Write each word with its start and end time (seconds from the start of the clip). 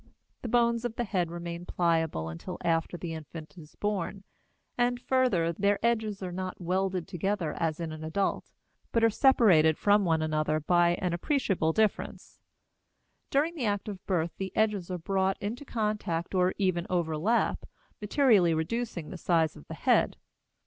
The 0.41 0.47
bones 0.47 0.83
of 0.83 0.95
the 0.95 1.03
head 1.03 1.29
remain 1.29 1.67
pliable 1.67 2.27
until 2.27 2.57
after 2.65 2.97
the 2.97 3.13
infant 3.13 3.55
is 3.55 3.75
born, 3.75 4.23
and, 4.75 4.99
further, 4.99 5.53
their 5.53 5.77
edges 5.85 6.23
are 6.23 6.31
not 6.31 6.59
welded 6.59 7.07
together 7.07 7.53
as 7.53 7.79
in 7.79 7.91
an 7.91 8.03
adult, 8.03 8.49
but 8.91 9.03
are 9.03 9.11
separated 9.11 9.77
from 9.77 10.03
one 10.03 10.23
another 10.23 10.59
by 10.59 10.95
an 10.95 11.13
appreciable 11.13 11.71
distance. 11.71 12.39
During 13.29 13.53
the 13.53 13.65
act 13.65 13.87
of 13.87 14.03
birth 14.07 14.31
the 14.39 14.51
edges 14.55 14.89
are 14.89 14.97
brought 14.97 15.37
into 15.39 15.65
contact 15.65 16.33
or 16.33 16.55
even 16.57 16.87
overlap, 16.89 17.67
materially 18.01 18.55
reducing 18.55 19.11
the 19.11 19.17
size 19.19 19.55
of 19.55 19.67
the 19.67 19.75
head. 19.75 20.17